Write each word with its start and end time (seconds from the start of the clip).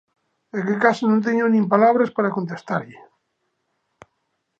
É 0.57 0.59
que 0.67 0.75
case 0.83 1.03
non 1.07 1.23
teño 1.27 1.45
nin 1.53 1.65
palabras 1.73 2.13
para 2.15 2.35
contestarlle. 2.37 2.99